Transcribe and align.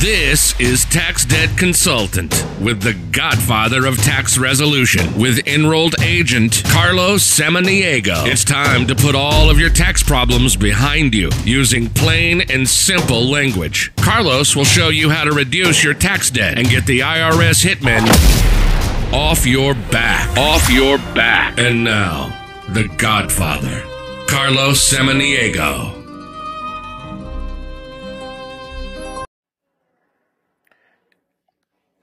This 0.00 0.58
is 0.58 0.86
Tax 0.86 1.26
Debt 1.26 1.58
Consultant 1.58 2.32
with 2.58 2.80
the 2.80 2.94
godfather 3.12 3.84
of 3.84 3.98
tax 3.98 4.38
resolution 4.38 5.14
with 5.20 5.46
enrolled 5.46 5.94
agent 6.00 6.62
Carlos 6.68 7.22
Samaniego. 7.22 8.26
It's 8.26 8.42
time 8.42 8.86
to 8.86 8.94
put 8.94 9.14
all 9.14 9.50
of 9.50 9.58
your 9.58 9.68
tax 9.68 10.02
problems 10.02 10.56
behind 10.56 11.12
you 11.12 11.28
using 11.44 11.90
plain 11.90 12.40
and 12.50 12.66
simple 12.66 13.28
language. 13.28 13.92
Carlos 13.96 14.56
will 14.56 14.64
show 14.64 14.88
you 14.88 15.10
how 15.10 15.24
to 15.24 15.32
reduce 15.32 15.84
your 15.84 15.92
tax 15.92 16.30
debt 16.30 16.58
and 16.58 16.66
get 16.70 16.86
the 16.86 17.00
IRS 17.00 17.62
hitmen 17.62 18.08
off 19.12 19.44
your 19.44 19.74
back. 19.74 20.34
Off 20.38 20.70
your 20.70 20.96
back. 21.14 21.58
And 21.58 21.84
now, 21.84 22.34
the 22.70 22.88
godfather, 22.96 23.82
Carlos 24.26 24.80
Samaniego. 24.80 25.99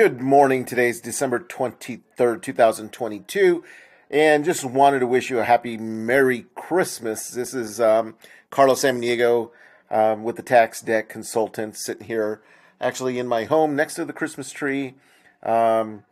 Good 0.00 0.22
morning. 0.22 0.64
Today's 0.64 0.98
December 0.98 1.38
23rd, 1.38 2.40
2022. 2.40 3.62
And 4.10 4.46
just 4.46 4.64
wanted 4.64 5.00
to 5.00 5.06
wish 5.06 5.28
you 5.28 5.40
a 5.40 5.44
happy 5.44 5.76
Merry 5.76 6.46
Christmas. 6.54 7.28
This 7.28 7.52
is 7.52 7.82
um, 7.82 8.14
Carlos 8.48 8.82
Samaniego 8.82 9.50
um, 9.90 10.22
with 10.22 10.36
the 10.36 10.42
Tax 10.42 10.80
Debt 10.80 11.10
Consultant 11.10 11.76
sitting 11.76 12.06
here 12.06 12.40
actually 12.80 13.18
in 13.18 13.26
my 13.26 13.44
home 13.44 13.76
next 13.76 13.96
to 13.96 14.06
the 14.06 14.14
Christmas 14.14 14.50
tree. 14.52 14.94
Um, 15.42 16.04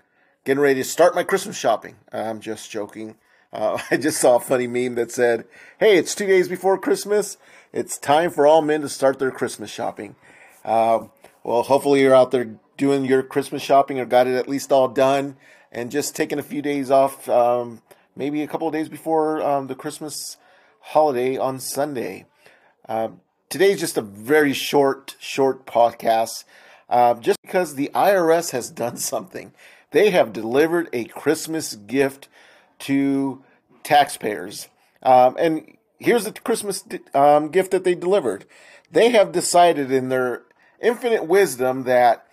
getting 0.45 0.61
ready 0.61 0.83
to 0.83 0.85
start 0.85 1.15
my 1.15 1.25
Christmas 1.25 1.57
shopping. 1.57 1.97
I'm 2.13 2.41
just 2.41 2.71
joking. 2.71 3.15
Uh, 3.55 3.79
I 3.91 3.97
just 3.97 4.21
saw 4.21 4.37
a 4.37 4.41
funny 4.41 4.67
meme 4.67 4.97
that 4.97 5.11
said, 5.11 5.47
Hey, 5.81 5.97
it's 5.97 6.15
two 6.15 6.27
days 6.27 6.47
before 6.47 6.77
Christmas. 6.77 7.39
It's 7.73 7.97
time 7.97 8.33
for 8.33 8.47
all 8.47 8.61
men 8.61 8.83
to 8.83 8.91
start 8.91 9.19
their 9.19 9.31
Christmas 9.31 9.71
shopping. 9.71 10.15
Uh, 10.63 11.07
well, 11.49 11.63
hopefully 11.63 12.03
you're 12.03 12.15
out 12.15 12.31
there 12.31 12.57
doing 12.77 13.07
your 13.07 13.23
Christmas 13.23 13.63
shopping 13.63 13.99
or 13.99 14.05
got 14.05 14.27
it 14.27 14.37
at 14.37 14.51
least 14.51 14.71
all 14.71 14.87
done 14.87 15.35
and 15.73 15.91
just 15.91 16.15
taking 16.15 16.39
a 16.39 16.43
few 16.43 16.61
days 16.61 16.91
off, 16.91 17.27
um, 17.27 17.81
maybe 18.15 18.43
a 18.43 18.47
couple 18.47 18.67
of 18.67 18.75
days 18.75 18.91
before 18.91 19.41
um, 19.41 19.67
the 19.67 19.75
Christmas 19.75 20.37
holiday 20.81 21.39
on 21.39 21.59
Sunday. 21.59 22.27
Um, 22.87 23.23
today's 23.49 23.81
just 23.81 23.97
a 23.97 24.03
very 24.03 24.53
short, 24.53 25.17
short 25.19 25.65
podcast, 25.65 26.45
uh, 26.91 27.15
just 27.15 27.41
because 27.41 27.77
the 27.77 27.91
IRS 27.95 28.51
has 28.51 28.71
done 28.71 28.97
something. 28.99 29.55
They 29.93 30.11
have 30.11 30.35
delivered 30.35 30.91
a 30.93 31.07
Christmas 31.07 31.77
gift 31.77 32.29
to 32.81 33.43
taxpayers. 33.85 34.69
Um, 35.03 35.35
and 35.39 35.79
here's 35.99 36.25
the 36.25 36.33
Christmas 36.33 36.85
um, 37.15 37.49
gift 37.49 37.71
that 37.71 37.85
they 37.85 37.95
delivered. 37.95 38.45
They 38.93 39.13
have 39.13 39.33
decided 39.33 39.91
in 39.91 40.11
their 40.11 40.43
infinite 40.81 41.27
wisdom 41.27 41.85
that 41.85 42.27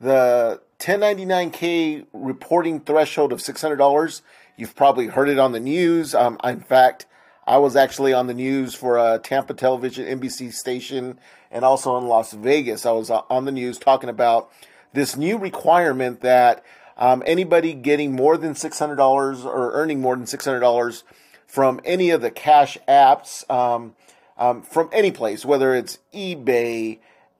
the 0.00 0.60
1099K 0.78 2.06
reporting 2.12 2.80
threshold 2.80 3.32
of 3.32 3.40
$600, 3.40 4.22
you've 4.56 4.76
probably 4.76 5.06
heard 5.06 5.28
it 5.28 5.38
on 5.38 5.52
the 5.52 5.60
news. 5.60 6.14
Um, 6.14 6.38
in 6.44 6.60
fact, 6.60 7.06
I 7.46 7.56
was 7.58 7.76
actually 7.76 8.12
on 8.12 8.26
the 8.26 8.34
news 8.34 8.74
for 8.74 8.98
a 8.98 9.18
Tampa 9.18 9.54
television 9.54 10.20
NBC 10.20 10.52
station 10.52 11.18
and 11.50 11.64
also 11.64 11.96
in 11.96 12.06
Las 12.06 12.32
Vegas. 12.32 12.84
I 12.86 12.92
was 12.92 13.10
on 13.10 13.44
the 13.44 13.52
news 13.52 13.78
talking 13.78 14.10
about 14.10 14.52
this 14.92 15.16
new 15.16 15.38
requirement 15.38 16.20
that 16.20 16.64
um, 16.96 17.22
anybody 17.26 17.74
getting 17.74 18.12
more 18.12 18.36
than 18.36 18.54
$600 18.54 19.44
or 19.44 19.72
earning 19.72 20.00
more 20.00 20.16
than 20.16 20.26
$600 20.26 21.02
from 21.46 21.80
any 21.84 22.10
of 22.10 22.20
the 22.20 22.30
cash 22.30 22.76
apps 22.86 23.48
um, 23.50 23.94
um, 24.36 24.62
from 24.62 24.88
any 24.92 25.10
place, 25.10 25.44
whether 25.44 25.74
it's 25.74 25.98
eBay, 26.12 26.98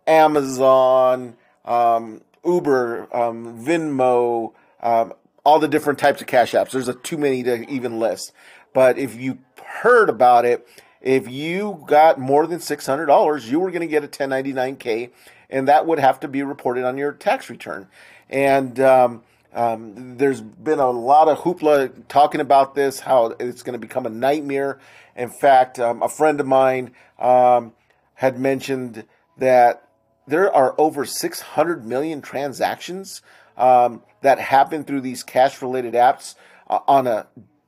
Amazon, 0.08 1.36
um, 1.64 2.22
Uber, 2.44 3.14
um, 3.14 3.64
Venmo, 3.64 4.54
um, 4.82 5.12
all 5.44 5.58
the 5.58 5.68
different 5.68 5.98
types 5.98 6.20
of 6.20 6.26
cash 6.26 6.52
apps. 6.52 6.70
There's 6.70 6.88
a, 6.88 6.94
too 6.94 7.18
many 7.18 7.42
to 7.44 7.68
even 7.70 7.98
list. 7.98 8.32
But 8.72 8.98
if 8.98 9.14
you 9.14 9.38
heard 9.64 10.08
about 10.08 10.44
it, 10.44 10.66
if 11.00 11.28
you 11.28 11.84
got 11.86 12.18
more 12.18 12.47
than 12.47 12.58
$600, 12.58 13.47
you 13.48 13.60
were 13.60 13.70
going 13.70 13.82
to 13.82 13.86
get 13.86 14.02
a 14.02 14.08
1099K, 14.08 15.10
and 15.50 15.68
that 15.68 15.86
would 15.86 15.98
have 15.98 16.20
to 16.20 16.28
be 16.28 16.42
reported 16.42 16.84
on 16.84 16.98
your 16.98 17.12
tax 17.12 17.48
return. 17.48 17.86
And 18.28 18.78
um, 18.80 19.22
um, 19.54 20.16
there's 20.16 20.41
been 20.41 20.80
a 20.80 20.91
lot 20.91 21.28
of 21.28 21.38
hoopla 21.38 22.08
talking 22.08 22.41
about 22.41 22.74
this, 22.74 23.00
how 23.00 23.34
it's 23.38 23.62
going 23.62 23.74
to 23.74 23.78
become 23.78 24.06
a 24.06 24.10
nightmare. 24.10 24.78
In 25.16 25.30
fact, 25.30 25.78
um, 25.78 26.02
a 26.02 26.08
friend 26.08 26.41
of 26.41 26.47
mine 26.47 26.92
um, 27.18 27.72
had 28.14 28.38
mentioned 28.38 29.04
that 29.38 29.88
there 30.28 30.53
are 30.53 30.75
over 30.78 31.05
600 31.05 31.87
million 31.87 32.21
transactions 32.21 33.22
um, 33.56 34.03
that 34.21 34.39
happen 34.39 34.84
through 34.84 35.00
these 35.00 35.22
cash 35.22 35.61
related 35.62 35.94
apps 35.94 36.34
uh, 36.69 36.81
on 36.87 37.06
a 37.06 37.27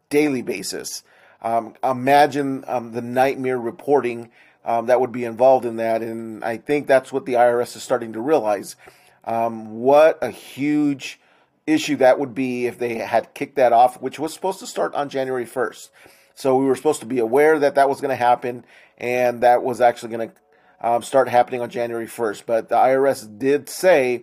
daily 0.09 0.43
basis. 0.43 1.03
Um, 1.43 1.75
imagine 1.83 2.65
um, 2.67 2.93
the 2.93 3.03
nightmare 3.03 3.59
reporting 3.59 4.31
um, 4.65 4.87
that 4.87 5.01
would 5.01 5.13
be 5.13 5.25
involved 5.25 5.65
in 5.65 5.77
that. 5.77 6.03
And 6.03 6.45
I 6.45 6.59
think 6.59 6.87
that's 6.87 7.13
what 7.13 7.25
the 7.25 7.35
IRS 7.35 7.77
is 7.77 7.83
starting 7.83 8.13
to 8.13 8.21
realize. 8.21 8.77
Um, 9.25 9.81
what 9.81 10.19
a 10.23 10.31
huge 10.31 11.19
issue 11.67 11.97
that 11.97 12.19
would 12.19 12.35
be 12.35 12.67
if 12.67 12.79
they 12.79 12.97
had 12.97 13.33
kicked 13.35 13.57
that 13.57 13.73
off, 13.73 14.01
which 14.01 14.19
was 14.19 14.35
supposed 14.35 14.59
to 14.61 14.67
start 14.67 14.95
on 14.95 15.09
January 15.09 15.47
1st. 15.47 15.91
So 16.35 16.57
we 16.57 16.67
were 16.67 16.77
supposed 16.77 17.01
to 17.01 17.07
be 17.07 17.19
aware 17.19 17.59
that 17.59 17.75
that 17.75 17.89
was 17.89 18.01
going 18.01 18.11
to 18.11 18.17
happen, 18.17 18.65
and 18.99 19.43
that 19.43 19.63
was 19.63 19.81
actually 19.81 20.17
going 20.17 20.29
to 20.31 20.35
um, 20.81 21.03
start 21.03 21.29
happening 21.29 21.61
on 21.61 21.71
January 21.71 22.07
1st. 22.07 22.45
But 22.47 22.69
the 22.69 22.77
IRS 22.77 23.39
did 23.39 23.69
say 23.69 24.23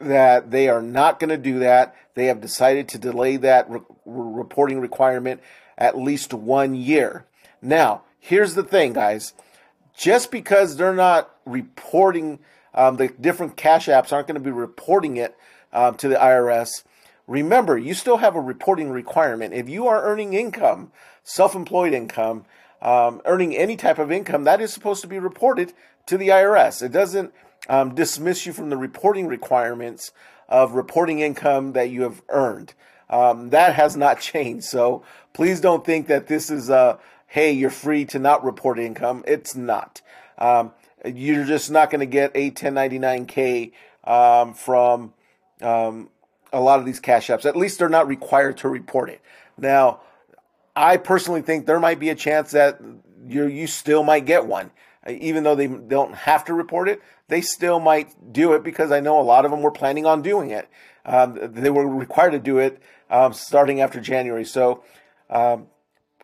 that 0.00 0.50
they 0.50 0.68
are 0.68 0.82
not 0.82 1.20
going 1.20 1.30
to 1.30 1.36
do 1.36 1.58
that. 1.60 1.94
They 2.14 2.26
have 2.26 2.40
decided 2.40 2.88
to 2.88 2.98
delay 2.98 3.36
that 3.38 3.70
re- 3.70 3.80
reporting 4.04 4.80
requirement 4.80 5.40
at 5.78 5.96
least 5.98 6.32
one 6.32 6.74
year. 6.74 7.26
Now, 7.60 8.02
here's 8.18 8.54
the 8.54 8.62
thing, 8.62 8.92
guys. 8.92 9.34
Just 9.96 10.30
because 10.30 10.76
they're 10.76 10.94
not 10.94 11.34
reporting, 11.44 12.38
um, 12.74 12.96
the 12.96 13.08
different 13.08 13.56
cash 13.56 13.86
apps 13.86 14.12
aren't 14.12 14.26
going 14.26 14.34
to 14.34 14.40
be 14.40 14.50
reporting 14.50 15.16
it 15.16 15.36
uh, 15.72 15.92
to 15.92 16.08
the 16.08 16.16
IRS. 16.16 16.84
Remember, 17.26 17.76
you 17.76 17.94
still 17.94 18.18
have 18.18 18.36
a 18.36 18.40
reporting 18.40 18.90
requirement. 18.90 19.54
If 19.54 19.68
you 19.68 19.86
are 19.88 20.02
earning 20.02 20.34
income, 20.34 20.92
self 21.24 21.54
employed 21.54 21.92
income, 21.92 22.44
um, 22.82 23.22
earning 23.24 23.56
any 23.56 23.76
type 23.76 23.98
of 23.98 24.12
income, 24.12 24.44
that 24.44 24.60
is 24.60 24.72
supposed 24.72 25.02
to 25.02 25.08
be 25.08 25.18
reported 25.18 25.72
to 26.06 26.16
the 26.16 26.28
IRS. 26.28 26.82
It 26.82 26.92
doesn't 26.92 27.32
um, 27.68 27.94
dismiss 27.94 28.46
you 28.46 28.52
from 28.52 28.70
the 28.70 28.76
reporting 28.76 29.26
requirements 29.26 30.12
of 30.48 30.72
reporting 30.72 31.20
income 31.20 31.72
that 31.72 31.90
you 31.90 32.02
have 32.02 32.22
earned. 32.28 32.74
Um, 33.08 33.50
that 33.50 33.74
has 33.74 33.96
not 33.96 34.20
changed. 34.20 34.64
So 34.64 35.02
please 35.32 35.60
don't 35.60 35.84
think 35.84 36.06
that 36.08 36.26
this 36.26 36.50
is 36.50 36.70
a 36.70 36.98
hey, 37.28 37.52
you're 37.52 37.70
free 37.70 38.04
to 38.06 38.18
not 38.18 38.44
report 38.44 38.78
income. 38.78 39.24
It's 39.26 39.56
not. 39.56 40.00
Um, 40.38 40.72
you're 41.04 41.44
just 41.44 41.70
not 41.70 41.90
going 41.90 42.00
to 42.00 42.06
get 42.06 42.30
a 42.34 42.50
1099K 42.50 43.72
um, 44.04 44.54
from 44.54 45.12
um, 45.60 46.08
a 46.52 46.60
lot 46.60 46.78
of 46.78 46.86
these 46.86 47.00
cash 47.00 47.28
apps. 47.28 47.44
At 47.44 47.56
least 47.56 47.78
they're 47.78 47.88
not 47.88 48.06
required 48.06 48.58
to 48.58 48.68
report 48.68 49.10
it. 49.10 49.20
Now, 49.58 50.00
I 50.76 50.98
personally 50.98 51.40
think 51.40 51.64
there 51.64 51.80
might 51.80 51.98
be 51.98 52.10
a 52.10 52.14
chance 52.14 52.50
that 52.50 52.80
you 53.26 53.46
you 53.46 53.66
still 53.66 54.02
might 54.02 54.26
get 54.26 54.46
one, 54.46 54.70
even 55.08 55.42
though 55.42 55.54
they 55.54 55.66
don't 55.66 56.14
have 56.14 56.44
to 56.44 56.54
report 56.54 56.88
it. 56.88 57.00
They 57.28 57.40
still 57.40 57.80
might 57.80 58.32
do 58.32 58.52
it 58.52 58.62
because 58.62 58.92
I 58.92 59.00
know 59.00 59.18
a 59.18 59.22
lot 59.22 59.44
of 59.44 59.50
them 59.50 59.62
were 59.62 59.72
planning 59.72 60.06
on 60.06 60.22
doing 60.22 60.50
it. 60.50 60.68
Um, 61.04 61.38
they 61.40 61.70
were 61.70 61.86
required 61.86 62.32
to 62.32 62.38
do 62.38 62.58
it 62.58 62.80
um, 63.10 63.32
starting 63.32 63.80
after 63.80 64.00
January. 64.00 64.44
So 64.44 64.84
um, 65.30 65.68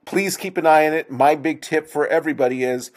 please 0.04 0.36
keep 0.36 0.56
an 0.56 0.66
eye 0.66 0.86
on 0.86 0.92
it. 0.92 1.10
My 1.10 1.34
big 1.34 1.62
tip 1.62 1.88
for 1.88 2.06
everybody 2.06 2.62
is 2.62 2.90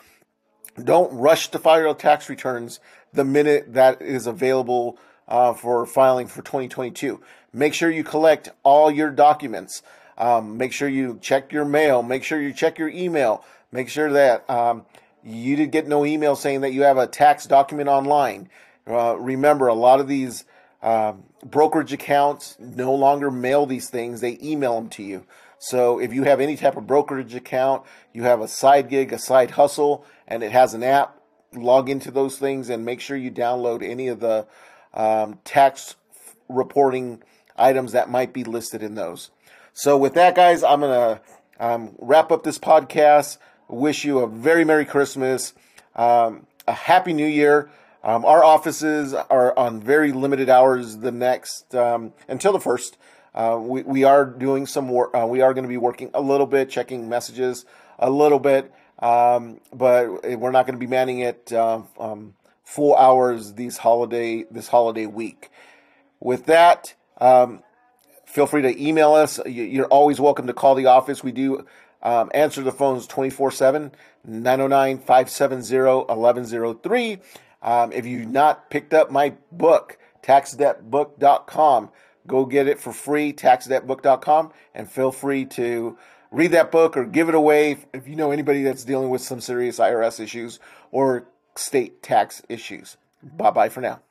don't 0.83 1.13
rush 1.13 1.49
to 1.49 1.59
file 1.59 1.79
your 1.79 1.95
tax 1.95 2.29
returns 2.29 2.79
the 3.13 3.23
minute 3.23 3.73
that 3.73 4.01
is 4.01 4.27
available 4.27 4.97
uh, 5.27 5.53
for 5.53 5.85
filing 5.85 6.27
for 6.27 6.41
2022. 6.41 7.21
Make 7.53 7.73
sure 7.73 7.89
you 7.89 8.03
collect 8.03 8.49
all 8.63 8.91
your 8.91 9.09
documents. 9.09 9.81
Um, 10.17 10.57
make 10.57 10.71
sure 10.71 10.87
you 10.87 11.19
check 11.21 11.51
your 11.51 11.65
mail. 11.65 12.01
Make 12.03 12.23
sure 12.23 12.41
you 12.41 12.53
check 12.53 12.77
your 12.77 12.89
email. 12.89 13.43
Make 13.71 13.89
sure 13.89 14.11
that 14.13 14.49
um, 14.49 14.85
you 15.23 15.55
did 15.55 15.71
get 15.71 15.87
no 15.87 16.05
email 16.05 16.35
saying 16.35 16.61
that 16.61 16.71
you 16.71 16.83
have 16.83 16.97
a 16.97 17.07
tax 17.07 17.45
document 17.45 17.89
online. 17.89 18.49
Uh, 18.87 19.17
remember, 19.17 19.67
a 19.67 19.73
lot 19.73 19.99
of 19.99 20.07
these 20.07 20.45
uh, 20.81 21.13
brokerage 21.43 21.91
accounts 21.91 22.55
no 22.59 22.93
longer 22.93 23.31
mail 23.31 23.65
these 23.65 23.89
things, 23.89 24.21
they 24.21 24.37
email 24.41 24.75
them 24.75 24.89
to 24.89 25.03
you. 25.03 25.25
So 25.57 25.99
if 25.99 26.13
you 26.13 26.23
have 26.23 26.39
any 26.39 26.55
type 26.55 26.77
of 26.77 26.85
brokerage 26.85 27.33
account, 27.33 27.83
you 28.13 28.23
have 28.23 28.39
a 28.39 28.47
side 28.47 28.89
gig, 28.89 29.11
a 29.11 29.17
side 29.17 29.51
hustle, 29.51 30.05
and 30.27 30.43
it 30.43 30.51
has 30.51 30.75
an 30.75 30.83
app, 30.83 31.19
log 31.53 31.89
into 31.89 32.11
those 32.11 32.37
things 32.37 32.69
and 32.69 32.85
make 32.85 33.01
sure 33.01 33.17
you 33.17 33.31
download 33.31 33.81
any 33.81 34.09
of 34.09 34.19
the 34.19 34.45
um, 34.93 35.39
tax 35.43 35.95
reporting 36.49 37.23
items 37.57 37.91
that 37.93 38.09
might 38.09 38.33
be 38.33 38.43
listed 38.43 38.83
in 38.83 38.95
those. 38.95 39.31
So, 39.73 39.97
with 39.97 40.13
that, 40.13 40.35
guys, 40.35 40.63
I'm 40.63 40.81
to 40.81 41.21
um, 41.59 41.95
wrap 41.99 42.31
up 42.31 42.43
this 42.43 42.57
podcast. 42.57 43.37
Wish 43.67 44.05
you 44.05 44.19
a 44.19 44.27
very 44.27 44.63
Merry 44.63 44.85
Christmas, 44.85 45.53
um, 45.95 46.47
a 46.67 46.73
Happy 46.73 47.13
New 47.13 47.27
Year. 47.27 47.69
Um, 48.03 48.23
our 48.23 48.43
offices 48.43 49.13
are 49.13 49.57
on 49.57 49.81
very 49.81 50.11
limited 50.11 50.49
hours 50.49 50.97
the 50.97 51.11
next 51.11 51.73
um, 51.73 52.13
until 52.27 52.53
the 52.53 52.59
first. 52.59 52.97
Uh, 53.33 53.59
we, 53.59 53.81
we 53.81 54.03
are 54.03 54.25
doing 54.25 54.65
some 54.65 54.87
work. 54.87 55.09
Uh, 55.13 55.25
we 55.27 55.41
are 55.41 55.53
going 55.53 55.63
to 55.63 55.69
be 55.69 55.77
working 55.77 56.11
a 56.13 56.21
little 56.21 56.45
bit, 56.45 56.69
checking 56.69 57.09
messages 57.09 57.65
a 57.99 58.09
little 58.09 58.39
bit, 58.39 58.71
um, 58.99 59.59
but 59.73 60.07
we're 60.39 60.51
not 60.51 60.65
going 60.65 60.75
to 60.75 60.79
be 60.79 60.87
manning 60.87 61.19
it 61.19 61.51
uh, 61.51 61.81
um, 61.99 62.35
full 62.63 62.95
hours 62.95 63.53
these 63.53 63.77
holiday 63.77 64.45
this 64.49 64.67
holiday 64.67 65.05
week. 65.05 65.49
With 66.19 66.45
that, 66.45 66.93
um, 67.19 67.63
feel 68.25 68.47
free 68.47 68.61
to 68.61 68.83
email 68.83 69.13
us. 69.13 69.39
You're 69.45 69.87
always 69.87 70.19
welcome 70.19 70.47
to 70.47 70.53
call 70.53 70.75
the 70.75 70.87
office. 70.87 71.23
We 71.23 71.31
do 71.31 71.65
um, 72.01 72.29
answer 72.33 72.61
the 72.61 72.71
phones 72.71 73.07
24 73.07 73.51
7, 73.51 73.91
909 74.25 74.97
570 74.99 76.05
1103. 76.13 77.17
Um, 77.61 77.91
if 77.91 78.05
you've 78.05 78.29
not 78.29 78.69
picked 78.69 78.93
up 78.93 79.09
my 79.09 79.33
book, 79.51 79.97
taxdebtbook.com, 80.21 81.89
go 82.27 82.45
get 82.45 82.67
it 82.67 82.79
for 82.79 82.93
free, 82.93 83.33
taxdebtbook.com, 83.33 84.51
and 84.73 84.89
feel 84.89 85.11
free 85.11 85.45
to 85.45 85.97
read 86.31 86.51
that 86.51 86.71
book 86.71 86.97
or 86.97 87.05
give 87.05 87.29
it 87.29 87.35
away 87.35 87.77
if 87.93 88.07
you 88.07 88.15
know 88.15 88.31
anybody 88.31 88.61
that's 88.61 88.83
dealing 88.83 89.09
with 89.09 89.21
some 89.21 89.41
serious 89.41 89.79
IRS 89.79 90.19
issues 90.19 90.59
or 90.91 91.25
state 91.55 92.03
tax 92.03 92.43
issues. 92.49 92.97
Bye 93.23 93.51
bye 93.51 93.69
for 93.69 93.81
now. 93.81 94.04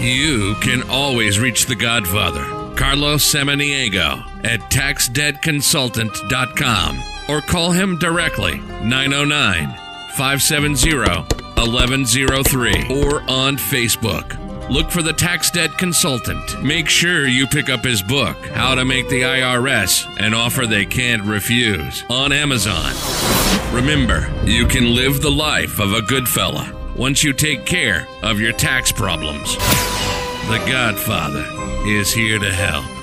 You 0.00 0.54
can 0.60 0.88
always 0.88 1.40
reach 1.40 1.66
the 1.66 1.74
Godfather, 1.74 2.44
Carlos 2.76 3.24
Samaniego, 3.24 4.22
at 4.44 4.60
taxdebtconsultant.com 4.70 7.02
or 7.28 7.40
call 7.40 7.72
him 7.72 7.98
directly 7.98 8.60
909 8.60 9.76
570 10.14 10.98
1103 10.98 12.72
or 12.90 13.22
on 13.22 13.56
Facebook. 13.56 14.38
Look 14.70 14.92
for 14.92 15.02
the 15.02 15.12
Tax 15.12 15.50
Debt 15.50 15.76
Consultant. 15.78 16.62
Make 16.62 16.88
sure 16.88 17.26
you 17.26 17.48
pick 17.48 17.68
up 17.68 17.84
his 17.84 18.00
book, 18.00 18.36
How 18.48 18.76
to 18.76 18.84
Make 18.84 19.08
the 19.08 19.22
IRS 19.22 20.06
an 20.20 20.32
Offer 20.32 20.66
They 20.66 20.86
Can't 20.86 21.24
Refuse, 21.24 22.04
on 22.08 22.30
Amazon. 22.30 22.92
Remember, 23.74 24.32
you 24.44 24.68
can 24.68 24.94
live 24.94 25.22
the 25.22 25.30
life 25.30 25.80
of 25.80 25.92
a 25.92 26.02
good 26.02 26.28
fella 26.28 26.77
once 26.98 27.22
you 27.22 27.32
take 27.32 27.64
care 27.64 28.08
of 28.22 28.40
your 28.40 28.52
tax 28.52 28.90
problems. 28.90 29.56
The 30.48 30.62
Godfather 30.66 31.46
is 31.86 32.12
here 32.12 32.38
to 32.40 32.52
help. 32.52 32.97